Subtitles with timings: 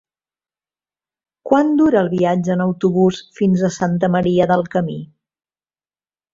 [1.49, 4.99] Quant dura el viatge en autobús fins a Santa Maria del Camí?